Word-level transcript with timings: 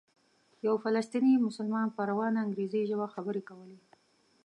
یو 0.65 0.75
فلسطینی 0.83 1.33
مسلمان 1.47 1.87
په 1.95 2.01
روانه 2.09 2.37
انګریزي 2.45 2.81
ژبه 2.89 3.07
خبرې 3.13 3.41
کولې. 3.49 3.79